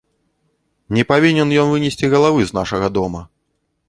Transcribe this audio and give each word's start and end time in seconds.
Не 0.97 1.03
павінен 1.11 1.53
ён 1.63 1.67
вынесці 1.73 2.09
галавы 2.13 2.41
з 2.47 2.57
нашага 2.59 2.87
дома! 2.97 3.21